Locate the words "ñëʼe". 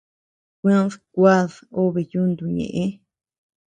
2.55-2.85